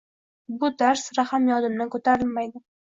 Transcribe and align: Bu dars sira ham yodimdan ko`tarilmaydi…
Bu 0.63 0.71
dars 0.79 1.05
sira 1.11 1.27
ham 1.35 1.47
yodimdan 1.53 1.95
ko`tarilmaydi… 1.99 2.69